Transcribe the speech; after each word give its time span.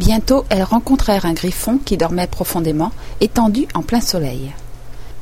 Bientôt, 0.00 0.46
elles 0.48 0.62
rencontrèrent 0.62 1.26
un 1.26 1.34
griffon 1.34 1.76
qui 1.76 1.98
dormait 1.98 2.26
profondément, 2.26 2.90
étendu 3.20 3.66
en 3.74 3.82
plein 3.82 4.00
soleil. 4.00 4.50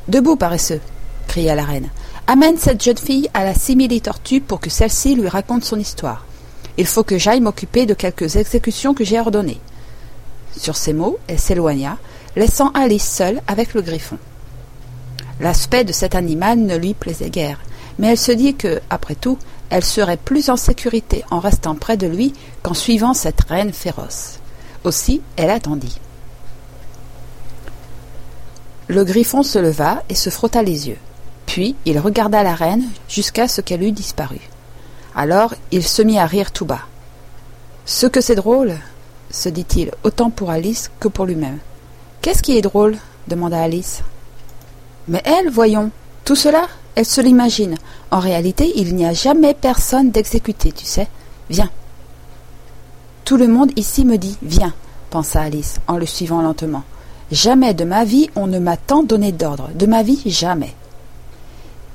Debout, 0.07 0.37
paresseux 0.37 0.79
cria 1.27 1.53
la 1.53 1.65
reine. 1.65 1.89
Amène 2.27 2.57
cette 2.57 2.81
jeune 2.81 2.97
fille 2.97 3.29
à 3.33 3.43
la 3.43 3.53
simili-tortue 3.53 4.39
pour 4.39 4.61
que 4.61 4.69
celle-ci 4.69 5.15
lui 5.15 5.27
raconte 5.27 5.65
son 5.65 5.77
histoire. 5.77 6.25
Il 6.77 6.85
faut 6.85 7.03
que 7.03 7.17
j'aille 7.17 7.41
m'occuper 7.41 7.85
de 7.85 7.93
quelques 7.93 8.37
exécutions 8.37 8.93
que 8.93 9.03
j'ai 9.03 9.19
ordonnées. 9.19 9.59
Sur 10.55 10.77
ces 10.77 10.93
mots, 10.93 11.19
elle 11.27 11.39
s'éloigna, 11.39 11.97
laissant 12.37 12.69
Alice 12.69 13.03
seule 13.03 13.41
avec 13.47 13.73
le 13.73 13.81
griffon. 13.81 14.17
L'aspect 15.41 15.83
de 15.83 15.91
cet 15.91 16.15
animal 16.15 16.57
ne 16.57 16.77
lui 16.77 16.93
plaisait 16.93 17.29
guère, 17.29 17.59
mais 17.99 18.07
elle 18.07 18.17
se 18.17 18.31
dit 18.31 18.55
que, 18.55 18.79
après 18.89 19.15
tout, 19.15 19.37
elle 19.69 19.83
serait 19.83 20.15
plus 20.15 20.49
en 20.49 20.55
sécurité 20.55 21.25
en 21.31 21.39
restant 21.39 21.75
près 21.75 21.97
de 21.97 22.07
lui 22.07 22.33
qu'en 22.63 22.73
suivant 22.73 23.13
cette 23.13 23.41
reine 23.49 23.73
féroce. 23.73 24.38
Aussi, 24.83 25.21
elle 25.35 25.49
attendit. 25.49 25.99
Le 28.87 29.03
griffon 29.03 29.43
se 29.43 29.59
leva 29.59 30.03
et 30.09 30.15
se 30.15 30.29
frotta 30.29 30.63
les 30.63 30.87
yeux. 30.87 30.97
Puis 31.45 31.75
il 31.85 31.99
regarda 31.99 32.43
la 32.43 32.55
reine 32.55 32.85
jusqu'à 33.07 33.47
ce 33.47 33.61
qu'elle 33.61 33.83
eût 33.83 33.91
disparu. 33.91 34.39
Alors 35.15 35.53
il 35.71 35.83
se 35.83 36.01
mit 36.01 36.17
à 36.17 36.25
rire 36.25 36.51
tout 36.51 36.65
bas. 36.65 36.81
Ce 37.85 38.07
que 38.07 38.21
c'est 38.21 38.35
drôle, 38.35 38.73
se 39.31 39.49
dit-il, 39.49 39.91
autant 40.03 40.29
pour 40.29 40.49
Alice 40.49 40.91
que 40.99 41.07
pour 41.07 41.25
lui-même. 41.25 41.59
Qu'est-ce 42.21 42.43
qui 42.43 42.57
est 42.57 42.61
drôle? 42.61 42.97
demanda 43.27 43.61
Alice. 43.61 44.01
Mais 45.07 45.21
elle, 45.25 45.49
voyons, 45.49 45.91
tout 46.25 46.35
cela, 46.35 46.67
elle 46.95 47.05
se 47.05 47.21
l'imagine. 47.21 47.75
En 48.11 48.19
réalité, 48.19 48.73
il 48.75 48.95
n'y 48.95 49.05
a 49.05 49.13
jamais 49.13 49.53
personne 49.53 50.11
d'exécuté, 50.11 50.71
tu 50.71 50.85
sais. 50.85 51.07
Viens. 51.49 51.69
Tout 53.29 53.37
le 53.37 53.47
monde 53.47 53.69
ici 53.75 54.05
me 54.05 54.17
dit 54.17 54.35
viens, 54.41 54.73
pensa 55.11 55.41
Alice 55.41 55.75
en 55.87 55.97
le 55.97 56.07
suivant 56.07 56.41
lentement. 56.41 56.81
Jamais 57.31 57.75
de 57.75 57.83
ma 57.83 58.03
vie 58.03 58.27
on 58.35 58.47
ne 58.47 58.57
m'a 58.57 58.75
tant 58.75 59.03
donné 59.03 59.31
d'ordre. 59.31 59.69
De 59.75 59.85
ma 59.85 60.01
vie, 60.01 60.19
jamais. 60.25 60.73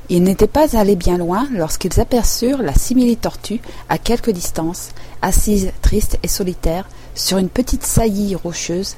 Ils 0.09 0.23
n'étaient 0.23 0.47
pas 0.47 0.79
allés 0.79 0.95
bien 0.95 1.19
loin 1.19 1.49
lorsqu'ils 1.51 1.99
aperçurent 1.99 2.63
la 2.63 2.73
simili-tortue 2.73 3.61
à 3.89 3.99
quelque 3.99 4.31
distance, 4.31 4.91
assise 5.23 5.73
triste 5.83 6.21
et 6.23 6.29
solitaire 6.29 6.89
sur 7.17 7.39
une 7.39 7.49
petite 7.49 7.85
saillie 7.85 8.37
rocheuse, 8.37 8.95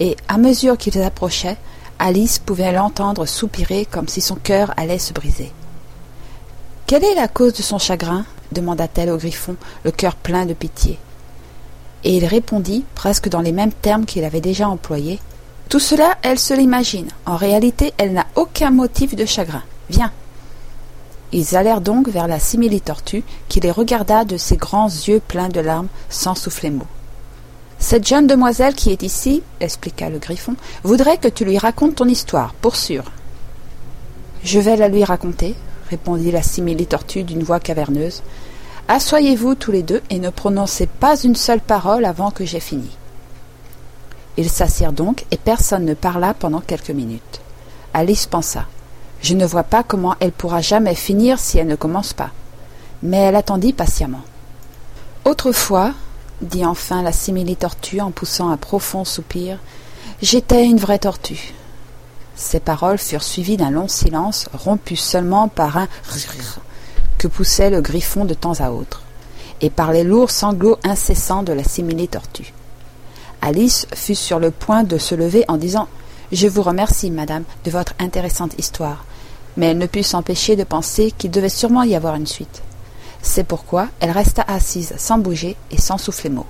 et 0.00 0.16
à 0.26 0.38
mesure 0.38 0.78
qu'ils 0.78 1.00
approchaient, 1.00 1.56
Alice 2.00 2.40
pouvait 2.40 2.72
l'entendre 2.72 3.26
soupirer 3.26 3.86
comme 3.88 4.08
si 4.08 4.20
son 4.20 4.34
cœur 4.34 4.74
allait 4.76 4.98
se 4.98 5.12
briser. 5.12 5.52
Quelle 6.88 7.04
est 7.04 7.14
la 7.14 7.28
cause 7.28 7.52
de 7.52 7.62
son 7.62 7.78
chagrin? 7.78 8.26
demanda-t-elle 8.50 9.10
au 9.10 9.18
griffon, 9.18 9.54
le 9.84 9.92
cœur 9.92 10.16
plein 10.16 10.46
de 10.46 10.52
pitié. 10.52 10.98
Et 12.06 12.18
il 12.18 12.24
répondit, 12.24 12.84
presque 12.94 13.28
dans 13.28 13.40
les 13.40 13.50
mêmes 13.50 13.72
termes 13.72 14.06
qu'il 14.06 14.22
avait 14.22 14.40
déjà 14.40 14.68
employés. 14.68 15.18
Tout 15.68 15.80
cela, 15.80 16.16
elle 16.22 16.38
se 16.38 16.54
l'imagine. 16.54 17.08
En 17.26 17.34
réalité, 17.34 17.92
elle 17.98 18.12
n'a 18.12 18.28
aucun 18.36 18.70
motif 18.70 19.16
de 19.16 19.24
chagrin. 19.24 19.64
Viens. 19.90 20.12
Ils 21.32 21.56
allèrent 21.56 21.80
donc 21.80 22.08
vers 22.08 22.28
la 22.28 22.38
simili-tortue, 22.38 23.24
qui 23.48 23.58
les 23.58 23.72
regarda 23.72 24.24
de 24.24 24.36
ses 24.36 24.56
grands 24.56 24.86
yeux 24.86 25.20
pleins 25.26 25.48
de 25.48 25.58
larmes, 25.58 25.88
sans 26.08 26.36
souffler 26.36 26.70
mot. 26.70 26.86
Cette 27.80 28.06
jeune 28.06 28.28
demoiselle 28.28 28.76
qui 28.76 28.92
est 28.92 29.02
ici, 29.02 29.42
expliqua 29.58 30.08
le 30.08 30.20
griffon, 30.20 30.54
voudrait 30.84 31.18
que 31.18 31.26
tu 31.26 31.44
lui 31.44 31.58
racontes 31.58 31.96
ton 31.96 32.06
histoire, 32.06 32.54
pour 32.54 32.76
sûr. 32.76 33.02
Je 34.44 34.60
vais 34.60 34.76
la 34.76 34.86
lui 34.86 35.02
raconter, 35.02 35.56
répondit 35.90 36.30
la 36.30 36.42
simili-tortue 36.42 37.24
d'une 37.24 37.42
voix 37.42 37.58
caverneuse. 37.58 38.22
Assoyez-vous 38.88 39.56
tous 39.56 39.72
les 39.72 39.82
deux 39.82 40.00
et 40.10 40.20
ne 40.20 40.30
prononcez 40.30 40.86
pas 40.86 41.20
une 41.20 41.34
seule 41.34 41.60
parole 41.60 42.04
avant 42.04 42.30
que 42.30 42.44
j'aie 42.44 42.60
fini. 42.60 42.90
Ils 44.36 44.48
s'assirent 44.48 44.92
donc 44.92 45.26
et 45.32 45.38
personne 45.38 45.84
ne 45.84 45.94
parla 45.94 46.34
pendant 46.34 46.60
quelques 46.60 46.90
minutes. 46.90 47.40
Alice 47.94 48.26
pensa. 48.26 48.66
Je 49.22 49.34
ne 49.34 49.46
vois 49.46 49.64
pas 49.64 49.82
comment 49.82 50.14
elle 50.20 50.30
pourra 50.30 50.60
jamais 50.60 50.94
finir 50.94 51.40
si 51.40 51.58
elle 51.58 51.66
ne 51.66 51.74
commence 51.74 52.12
pas. 52.12 52.30
Mais 53.02 53.16
elle 53.16 53.34
attendit 53.34 53.72
patiemment. 53.72 54.22
Autrefois, 55.24 55.92
dit 56.40 56.64
enfin 56.64 57.02
la 57.02 57.12
simili-tortue 57.12 58.00
en 58.00 58.12
poussant 58.12 58.50
un 58.50 58.56
profond 58.56 59.04
soupir, 59.04 59.58
j'étais 60.22 60.64
une 60.64 60.78
vraie 60.78 61.00
tortue. 61.00 61.54
Ces 62.36 62.60
paroles 62.60 62.98
furent 62.98 63.24
suivies 63.24 63.56
d'un 63.56 63.70
long 63.70 63.88
silence, 63.88 64.48
rompu 64.52 64.94
seulement 64.94 65.48
par 65.48 65.76
un 65.78 65.88
poussait 67.28 67.70
le 67.70 67.80
griffon 67.80 68.24
de 68.24 68.34
temps 68.34 68.60
à 68.60 68.70
autre, 68.70 69.02
et 69.60 69.70
par 69.70 69.92
les 69.92 70.04
lourds 70.04 70.30
sanglots 70.30 70.78
incessants 70.84 71.42
de 71.42 71.52
la 71.52 71.64
simili-tortue. 71.64 72.52
Alice 73.42 73.86
fut 73.94 74.14
sur 74.14 74.38
le 74.38 74.50
point 74.50 74.82
de 74.82 74.98
se 74.98 75.14
lever 75.14 75.44
en 75.48 75.56
disant 75.56 75.88
Je 76.32 76.48
vous 76.48 76.62
remercie, 76.62 77.10
madame, 77.10 77.44
de 77.64 77.70
votre 77.70 77.94
intéressante 77.98 78.58
histoire, 78.58 79.04
mais 79.56 79.66
elle 79.66 79.78
ne 79.78 79.86
put 79.86 80.02
s'empêcher 80.02 80.56
de 80.56 80.64
penser 80.64 81.12
qu'il 81.16 81.30
devait 81.30 81.48
sûrement 81.48 81.82
y 81.82 81.94
avoir 81.94 82.16
une 82.16 82.26
suite. 82.26 82.62
C'est 83.22 83.44
pourquoi 83.44 83.88
elle 84.00 84.10
resta 84.10 84.44
assise 84.46 84.94
sans 84.98 85.18
bouger 85.18 85.56
et 85.70 85.78
sans 85.78 85.98
souffler 85.98 86.30
mot. 86.30 86.46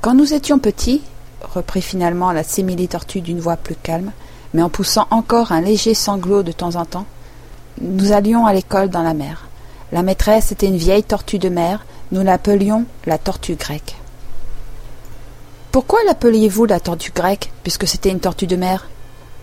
Quand 0.00 0.14
nous 0.14 0.34
étions 0.34 0.58
petits, 0.58 1.02
reprit 1.42 1.82
finalement 1.82 2.32
la 2.32 2.42
simili-tortue 2.42 3.20
d'une 3.20 3.40
voix 3.40 3.56
plus 3.56 3.76
calme, 3.76 4.12
mais 4.54 4.62
en 4.62 4.68
poussant 4.68 5.06
encore 5.10 5.52
un 5.52 5.60
léger 5.60 5.94
sanglot 5.94 6.42
de 6.42 6.52
temps 6.52 6.76
en 6.76 6.84
temps, 6.84 7.06
nous 7.80 8.12
allions 8.12 8.46
à 8.46 8.52
l'école 8.52 8.90
dans 8.90 9.02
la 9.02 9.14
mer. 9.14 9.48
La 9.92 10.02
maîtresse 10.02 10.52
était 10.52 10.68
une 10.68 10.76
vieille 10.76 11.02
tortue 11.02 11.38
de 11.38 11.48
mer, 11.48 11.84
nous 12.12 12.22
l'appelions 12.22 12.84
la 13.06 13.18
tortue 13.18 13.56
grecque. 13.56 13.96
Pourquoi 15.70 16.00
l'appeliez-vous 16.06 16.66
la 16.66 16.80
tortue 16.80 17.12
grecque, 17.12 17.50
puisque 17.62 17.86
c'était 17.86 18.10
une 18.10 18.20
tortue 18.20 18.46
de 18.46 18.56
mer? 18.56 18.88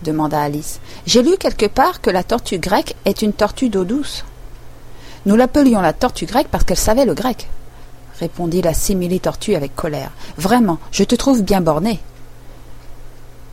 demanda 0.02 0.40
Alice. 0.40 0.80
J'ai 1.06 1.22
lu 1.22 1.36
quelque 1.38 1.66
part 1.66 2.00
que 2.00 2.10
la 2.10 2.22
tortue 2.22 2.58
grecque 2.58 2.94
est 3.04 3.22
une 3.22 3.32
tortue 3.32 3.68
d'eau 3.68 3.84
douce. 3.84 4.24
Nous 5.26 5.36
l'appelions 5.36 5.80
la 5.80 5.92
tortue 5.92 6.26
grecque 6.26 6.48
parce 6.50 6.64
qu'elle 6.64 6.78
savait 6.78 7.04
le 7.04 7.14
grec, 7.14 7.48
répondit 8.18 8.62
la 8.62 8.72
simili-tortue 8.72 9.54
avec 9.54 9.74
colère. 9.74 10.12
Vraiment, 10.38 10.78
je 10.92 11.04
te 11.04 11.14
trouve 11.14 11.42
bien 11.42 11.60
borné. 11.60 12.00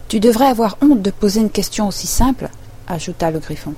Tu 0.07 0.19
devrais 0.19 0.47
avoir 0.47 0.77
honte 0.81 1.01
de 1.01 1.11
poser 1.11 1.41
une 1.41 1.49
question 1.49 1.87
aussi 1.87 2.07
simple, 2.07 2.49
ajouta 2.87 3.29
le 3.29 3.39
griffon. 3.39 3.73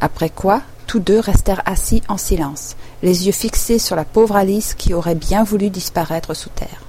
Après 0.00 0.30
quoi, 0.30 0.62
tous 0.86 1.00
deux 1.00 1.20
restèrent 1.20 1.62
assis 1.66 2.02
en 2.08 2.16
silence, 2.16 2.76
les 3.02 3.26
yeux 3.26 3.32
fixés 3.32 3.78
sur 3.78 3.96
la 3.96 4.04
pauvre 4.04 4.36
Alice 4.36 4.74
qui 4.74 4.94
aurait 4.94 5.14
bien 5.14 5.44
voulu 5.44 5.70
disparaître 5.70 6.34
sous 6.34 6.50
terre. 6.50 6.82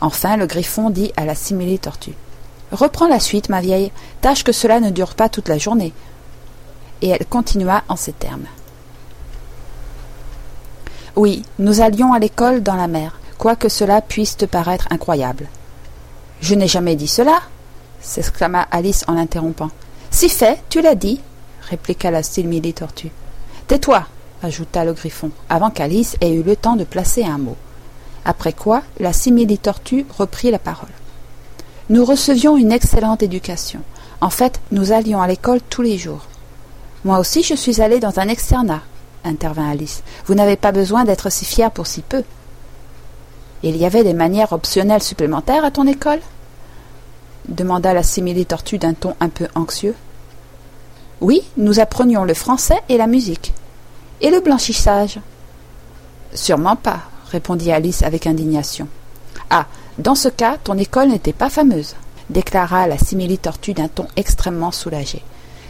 Enfin, 0.00 0.36
le 0.36 0.46
griffon 0.46 0.90
dit 0.90 1.12
à 1.16 1.24
la 1.24 1.34
simili-tortue. 1.34 2.14
Reprends 2.72 3.08
la 3.08 3.20
suite, 3.20 3.48
ma 3.48 3.60
vieille, 3.60 3.92
tâche 4.20 4.44
que 4.44 4.52
cela 4.52 4.80
ne 4.80 4.90
dure 4.90 5.14
pas 5.14 5.28
toute 5.28 5.48
la 5.48 5.58
journée. 5.58 5.92
Et 7.00 7.08
elle 7.08 7.26
continua 7.26 7.84
en 7.88 7.96
ces 7.96 8.12
termes. 8.12 8.46
Oui, 11.14 11.44
nous 11.58 11.80
allions 11.80 12.12
à 12.12 12.18
l'école 12.18 12.62
dans 12.62 12.74
la 12.74 12.88
mer, 12.88 13.18
quoique 13.38 13.68
cela 13.68 14.02
puisse 14.02 14.36
te 14.36 14.44
paraître 14.44 14.88
incroyable. 14.90 15.48
Je 16.40 16.54
n'ai 16.54 16.68
jamais 16.68 16.96
dit 16.96 17.08
cela, 17.08 17.40
s'exclama 18.00 18.66
Alice 18.70 19.04
en 19.06 19.14
l'interrompant. 19.14 19.70
Si 20.10 20.28
fait, 20.28 20.62
tu 20.68 20.82
l'as 20.82 20.94
dit, 20.94 21.20
répliqua 21.68 22.10
la 22.10 22.22
simili-tortue. 22.22 23.10
Tais-toi, 23.66 24.06
ajouta 24.42 24.84
le 24.84 24.92
griffon, 24.92 25.30
avant 25.48 25.70
qu'Alice 25.70 26.16
ait 26.20 26.32
eu 26.32 26.42
le 26.42 26.56
temps 26.56 26.76
de 26.76 26.84
placer 26.84 27.24
un 27.24 27.38
mot. 27.38 27.56
Après 28.24 28.52
quoi, 28.52 28.82
la 28.98 29.12
simili-tortue 29.12 30.06
reprit 30.18 30.50
la 30.50 30.58
parole. 30.58 30.88
Nous 31.90 32.04
recevions 32.04 32.56
une 32.56 32.72
excellente 32.72 33.22
éducation. 33.22 33.80
En 34.20 34.30
fait, 34.30 34.60
nous 34.72 34.92
allions 34.92 35.20
à 35.20 35.28
l'école 35.28 35.60
tous 35.68 35.82
les 35.82 35.98
jours. 35.98 36.26
Moi 37.04 37.18
aussi, 37.18 37.42
je 37.42 37.54
suis 37.54 37.80
allée 37.80 38.00
dans 38.00 38.18
un 38.18 38.28
externat, 38.28 38.82
intervint 39.24 39.70
Alice. 39.70 40.02
Vous 40.26 40.34
n'avez 40.34 40.56
pas 40.56 40.72
besoin 40.72 41.04
d'être 41.04 41.30
si 41.30 41.44
fière 41.44 41.70
pour 41.70 41.86
si 41.86 42.00
peu. 42.00 42.24
Il 43.62 43.76
y 43.76 43.84
avait 43.84 44.04
des 44.04 44.14
manières 44.14 44.52
optionnelles 44.52 45.02
supplémentaires 45.02 45.64
à 45.64 45.70
ton 45.70 45.86
école? 45.86 46.20
demanda 47.48 47.94
la 47.94 48.02
simili-tortue 48.02 48.78
d'un 48.78 48.94
ton 48.94 49.14
un 49.20 49.28
peu 49.28 49.46
anxieux. 49.54 49.94
Oui, 51.20 51.42
nous 51.56 51.80
apprenions 51.80 52.24
le 52.24 52.34
français 52.34 52.78
et 52.88 52.98
la 52.98 53.06
musique. 53.06 53.54
Et 54.20 54.30
le 54.30 54.40
blanchissage? 54.40 55.18
Sûrement 56.34 56.76
pas, 56.76 57.00
répondit 57.30 57.72
Alice 57.72 58.02
avec 58.02 58.26
indignation. 58.26 58.86
Ah, 59.48 59.66
dans 59.98 60.14
ce 60.14 60.28
cas, 60.28 60.58
ton 60.62 60.76
école 60.76 61.08
n'était 61.08 61.32
pas 61.32 61.48
fameuse, 61.48 61.94
déclara 62.28 62.86
la 62.86 62.98
simili-tortue 62.98 63.72
d'un 63.72 63.88
ton 63.88 64.06
extrêmement 64.16 64.72
soulagé. 64.72 65.22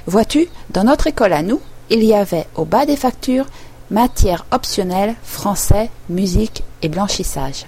Vois-tu, 0.07 0.49
dans 0.71 0.85
notre 0.85 1.07
école 1.07 1.33
à 1.33 1.43
nous, 1.43 1.61
il 1.91 2.03
y 2.03 2.15
avait 2.15 2.47
au 2.57 2.65
bas 2.65 2.87
des 2.87 2.97
factures 2.97 3.47
matières 3.91 4.47
optionnelles, 4.51 5.15
français, 5.23 5.91
musique 6.09 6.65
et 6.83 6.89
blanchissage. 6.89 7.67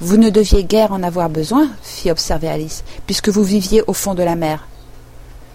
Vous 0.00 0.16
ne 0.16 0.30
deviez 0.30 0.64
guère 0.64 0.92
en 0.92 1.02
avoir 1.02 1.28
besoin, 1.28 1.68
fit 1.82 2.10
observer 2.10 2.48
Alice, 2.48 2.84
puisque 3.06 3.28
vous 3.28 3.42
viviez 3.42 3.82
au 3.86 3.92
fond 3.92 4.14
de 4.14 4.22
la 4.22 4.36
mer. 4.36 4.66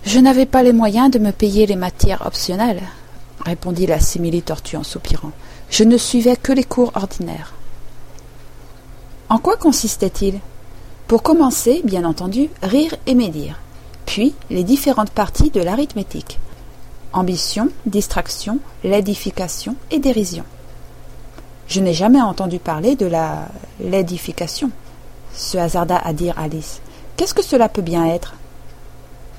Je 0.06 0.20
n'avais 0.20 0.46
pas 0.46 0.64
les 0.64 0.74
moyens 0.74 1.12
de 1.12 1.20
me 1.20 1.32
payer 1.32 1.66
les 1.66 1.76
matières 1.76 2.26
optionnelles, 2.26 2.84
répondit 3.46 3.88
la 3.88 4.00
simili-tortue 4.00 4.78
en 4.78 4.84
soupirant. 4.84 5.32
Je 5.70 5.84
ne 5.84 5.98
suivais 5.98 6.36
que 6.36 6.52
les 6.52 6.64
cours 6.64 6.92
ordinaires. 6.96 7.54
En 9.30 9.40
quoi 9.40 9.58
consistait-il? 9.58 10.40
Pour 11.08 11.24
commencer, 11.24 11.82
bien 11.84 12.04
entendu, 12.04 12.50
rire 12.62 12.96
et 13.08 13.16
médire, 13.16 13.60
puis 14.06 14.36
les 14.50 14.64
différentes 14.64 15.12
parties 15.12 15.52
de 15.52 15.62
l'arithmétique 15.62 16.40
ambition, 17.14 17.70
distraction, 17.86 18.60
l'édification 18.84 19.76
et 19.92 20.00
dérision. 20.00 20.44
Je 21.68 21.80
n'ai 21.80 21.94
jamais 21.94 22.22
entendu 22.22 22.60
parler 22.60 22.96
de 22.96 23.06
la 23.06 23.48
l'édification, 23.80 24.72
se 25.34 25.58
hasarda 25.58 25.98
à 25.98 26.12
dire 26.14 26.38
Alice. 26.38 26.82
Qu'est-ce 27.16 27.34
que 27.34 27.44
cela 27.44 27.70
peut 27.70 27.82
bien 27.82 28.06
être? 28.06 28.36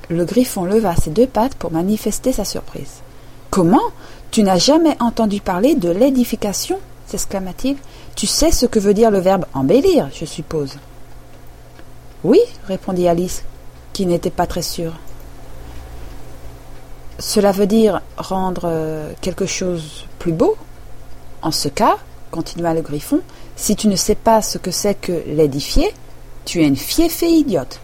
Le 0.09 0.25
griffon 0.25 0.65
leva 0.65 0.95
ses 0.95 1.09
deux 1.09 1.27
pattes 1.27 1.55
pour 1.55 1.71
manifester 1.71 2.31
sa 2.31 2.45
surprise. 2.45 3.01
Comment? 3.49 3.91
Tu 4.31 4.43
n'as 4.43 4.57
jamais 4.57 4.95
entendu 4.99 5.39
parler 5.39 5.75
de 5.75 5.89
l'édification? 5.89 6.79
s'exclama-t-il. 7.07 7.77
Tu 8.15 8.27
sais 8.27 8.51
ce 8.51 8.65
que 8.65 8.79
veut 8.79 8.93
dire 8.93 9.11
le 9.11 9.19
verbe 9.19 9.45
embellir, 9.53 10.09
je 10.13 10.25
suppose. 10.25 10.77
Oui, 12.23 12.39
répondit 12.67 13.07
Alice, 13.07 13.43
qui 13.93 14.05
n'était 14.05 14.31
pas 14.31 14.47
très 14.47 14.61
sûre. 14.61 14.93
Cela 17.19 17.51
veut 17.51 17.67
dire 17.67 18.01
rendre 18.17 18.63
euh, 18.65 19.13
quelque 19.21 19.45
chose 19.45 20.05
plus 20.19 20.33
beau? 20.33 20.57
En 21.41 21.51
ce 21.51 21.69
cas, 21.69 21.97
continua 22.31 22.73
le 22.73 22.81
griffon, 22.81 23.21
si 23.55 23.75
tu 23.75 23.87
ne 23.87 23.95
sais 23.95 24.15
pas 24.15 24.41
ce 24.41 24.57
que 24.57 24.71
c'est 24.71 24.95
que 24.95 25.23
l'édifier, 25.27 25.93
tu 26.43 26.61
es 26.61 26.67
une 26.67 26.75
fieffée 26.75 27.29
idiote. 27.31 27.79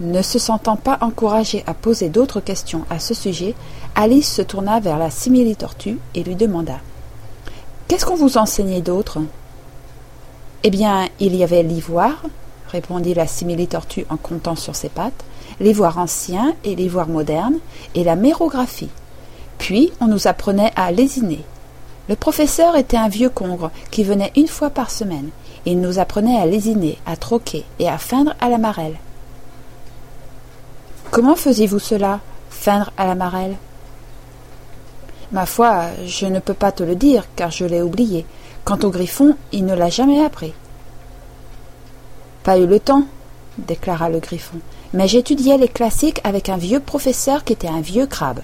Ne 0.00 0.22
se 0.22 0.38
sentant 0.38 0.76
pas 0.76 0.98
encouragée 1.00 1.64
à 1.66 1.74
poser 1.74 2.08
d'autres 2.08 2.38
questions 2.38 2.84
à 2.88 3.00
ce 3.00 3.14
sujet, 3.14 3.56
Alice 3.96 4.32
se 4.32 4.42
tourna 4.42 4.78
vers 4.78 4.96
la 4.96 5.10
simili-tortue 5.10 5.98
et 6.14 6.22
lui 6.22 6.36
demanda 6.36 6.78
Qu'est-ce 7.88 8.06
qu'on 8.06 8.14
vous 8.14 8.38
enseignait 8.38 8.80
d'autre 8.80 9.18
Eh 10.62 10.70
bien, 10.70 11.08
il 11.18 11.34
y 11.34 11.42
avait 11.42 11.64
l'ivoire, 11.64 12.22
répondit 12.70 13.12
la 13.12 13.26
simili-tortue 13.26 14.06
en 14.08 14.16
comptant 14.16 14.54
sur 14.54 14.76
ses 14.76 14.88
pattes, 14.88 15.24
l'ivoire 15.58 15.98
ancien 15.98 16.54
et 16.62 16.76
l'ivoire 16.76 17.08
moderne, 17.08 17.58
et 17.96 18.04
la 18.04 18.14
mérographie. 18.14 18.90
Puis 19.58 19.90
on 20.00 20.06
nous 20.06 20.28
apprenait 20.28 20.72
à 20.76 20.92
lésiner. 20.92 21.44
Le 22.08 22.14
professeur 22.14 22.76
était 22.76 22.96
un 22.96 23.08
vieux 23.08 23.30
congre 23.30 23.72
qui 23.90 24.04
venait 24.04 24.32
une 24.36 24.46
fois 24.46 24.70
par 24.70 24.92
semaine. 24.92 25.30
Il 25.66 25.80
nous 25.80 25.98
apprenait 25.98 26.38
à 26.38 26.46
lésiner, 26.46 26.98
à 27.04 27.16
troquer 27.16 27.64
et 27.80 27.88
à 27.88 27.98
feindre 27.98 28.34
à 28.40 28.48
la 28.48 28.58
marelle. 28.58 28.96
Comment 31.18 31.34
faisiez-vous 31.34 31.80
cela, 31.80 32.20
feindre 32.48 32.92
à 32.96 33.04
la 33.04 33.16
marelle? 33.16 33.56
Ma 35.32 35.46
foi, 35.46 35.86
je 36.06 36.26
ne 36.26 36.38
peux 36.38 36.54
pas 36.54 36.70
te 36.70 36.84
le 36.84 36.94
dire, 36.94 37.24
car 37.34 37.50
je 37.50 37.64
l'ai 37.64 37.82
oublié. 37.82 38.24
Quant 38.64 38.78
au 38.84 38.90
griffon, 38.90 39.34
il 39.50 39.66
ne 39.66 39.74
l'a 39.74 39.90
jamais 39.90 40.24
appris. 40.24 40.52
Pas 42.44 42.56
eu 42.56 42.68
le 42.68 42.78
temps, 42.78 43.02
déclara 43.58 44.10
le 44.10 44.20
griffon 44.20 44.60
mais 44.94 45.08
j'étudiais 45.08 45.58
les 45.58 45.66
classiques 45.66 46.20
avec 46.22 46.48
un 46.48 46.56
vieux 46.56 46.78
professeur 46.78 47.42
qui 47.42 47.52
était 47.52 47.66
un 47.66 47.80
vieux 47.80 48.06
crabe. 48.06 48.42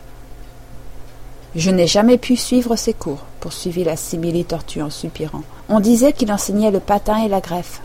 Je 1.54 1.70
n'ai 1.70 1.86
jamais 1.86 2.18
pu 2.18 2.36
suivre 2.36 2.74
ses 2.74 2.92
cours, 2.92 3.22
poursuivit 3.38 3.84
la 3.84 3.94
simili-tortue 3.94 4.82
en 4.82 4.90
soupirant. 4.90 5.44
On 5.68 5.78
disait 5.78 6.12
qu'il 6.12 6.32
enseignait 6.32 6.72
le 6.72 6.80
patin 6.80 7.18
et 7.18 7.28
la 7.28 7.40
greffe. 7.40 7.82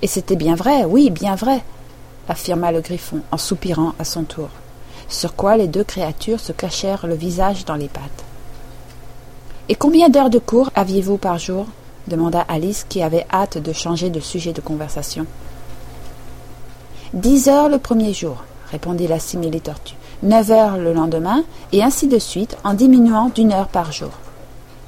Et 0.00 0.06
c'était 0.06 0.34
bien 0.34 0.54
vrai, 0.54 0.86
oui, 0.86 1.10
bien 1.10 1.34
vrai, 1.34 1.62
affirma 2.28 2.72
le 2.72 2.80
griffon 2.80 3.20
en 3.32 3.38
soupirant 3.38 3.94
à 3.98 4.04
son 4.04 4.24
tour. 4.24 4.48
Sur 5.08 5.34
quoi 5.34 5.56
les 5.56 5.68
deux 5.68 5.84
créatures 5.84 6.40
se 6.40 6.52
cachèrent 6.52 7.06
le 7.06 7.14
visage 7.14 7.64
dans 7.64 7.76
les 7.76 7.88
pattes. 7.88 8.24
Et 9.68 9.74
combien 9.74 10.08
d'heures 10.08 10.30
de 10.30 10.38
cours 10.38 10.70
aviez-vous 10.74 11.18
par 11.18 11.38
jour 11.38 11.66
demanda 12.06 12.44
Alice 12.48 12.86
qui 12.88 13.02
avait 13.02 13.26
hâte 13.30 13.58
de 13.58 13.72
changer 13.72 14.10
de 14.10 14.20
sujet 14.20 14.52
de 14.52 14.60
conversation. 14.60 15.26
Dix 17.12 17.48
heures 17.48 17.68
le 17.68 17.78
premier 17.78 18.12
jour, 18.12 18.44
répondit 18.70 19.06
la 19.06 19.18
simili-tortue. 19.18 19.94
Neuf 20.22 20.50
heures 20.50 20.78
le 20.78 20.92
lendemain, 20.92 21.44
et 21.72 21.82
ainsi 21.82 22.08
de 22.08 22.18
suite, 22.18 22.56
en 22.64 22.74
diminuant 22.74 23.30
d'une 23.34 23.52
heure 23.52 23.68
par 23.68 23.92
jour. 23.92 24.10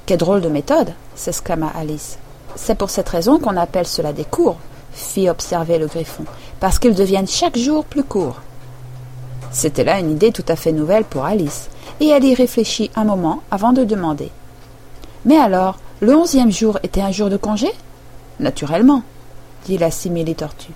Quelle 0.06 0.18
drôle 0.18 0.40
de 0.40 0.48
méthode 0.48 0.92
s'exclama 1.14 1.70
Alice. 1.78 2.18
C'est 2.56 2.74
pour 2.74 2.90
cette 2.90 3.08
raison 3.08 3.38
qu'on 3.38 3.56
appelle 3.56 3.86
cela 3.86 4.12
des 4.12 4.24
cours, 4.24 4.56
fit 4.92 5.28
observer 5.28 5.78
le 5.78 5.86
griffon, 5.86 6.24
parce 6.58 6.78
qu'ils 6.78 6.94
deviennent 6.94 7.28
chaque 7.28 7.58
jour 7.58 7.84
plus 7.84 8.04
courts. 8.04 8.40
C'était 9.50 9.84
là 9.84 9.98
une 9.98 10.12
idée 10.12 10.32
tout 10.32 10.44
à 10.48 10.56
fait 10.56 10.72
nouvelle 10.72 11.04
pour 11.04 11.24
Alice, 11.24 11.68
et 12.00 12.08
elle 12.08 12.24
y 12.24 12.34
réfléchit 12.34 12.90
un 12.94 13.04
moment 13.04 13.42
avant 13.50 13.72
de 13.72 13.84
demander. 13.84 14.30
Mais 15.24 15.36
alors, 15.36 15.78
le 16.00 16.14
onzième 16.14 16.52
jour 16.52 16.78
était 16.82 17.02
un 17.02 17.12
jour 17.12 17.28
de 17.28 17.36
congé? 17.36 17.70
Naturellement, 18.38 19.02
dit 19.66 19.76
la 19.76 19.90
simili-tortue. 19.90 20.72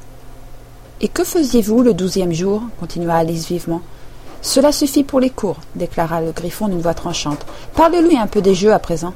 Et 1.01 1.09
que 1.09 1.25
faisiez-vous 1.25 1.83
le 1.83 1.95
douzième 1.95 2.33
jour? 2.33 2.63
continua 2.79 3.17
Alice 3.17 3.47
vivement. 3.47 3.81
Cela 4.43 4.73
suffit 4.73 5.05
pour 5.05 5.21
les 5.21 5.31
cours, 5.31 5.57
déclara 5.75 6.21
le 6.21 6.33
griffon 6.33 6.69
d'une 6.69 6.83
voix 6.83 6.93
tranchante. 6.93 7.47
Parlez-lui 7.75 8.19
un 8.19 8.27
peu 8.27 8.43
des 8.43 8.55
jeux 8.55 8.75
à 8.75 8.79
présent. 8.79 9.15